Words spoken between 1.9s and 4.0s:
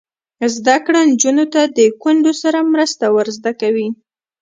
کونډو سره مرسته ور زده کوي.